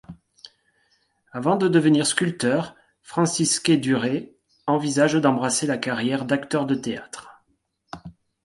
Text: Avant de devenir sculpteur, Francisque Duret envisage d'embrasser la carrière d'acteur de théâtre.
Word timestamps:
Avant 1.31 1.57
de 1.57 1.67
devenir 1.67 2.07
sculpteur, 2.07 2.75
Francisque 3.03 3.69
Duret 3.71 4.33
envisage 4.65 5.13
d'embrasser 5.13 5.67
la 5.67 5.77
carrière 5.77 6.25
d'acteur 6.25 6.65
de 6.65 6.73
théâtre. 6.73 7.43